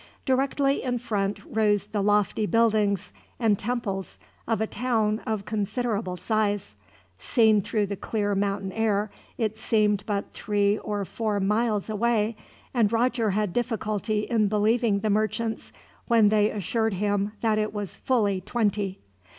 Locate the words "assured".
16.49-16.95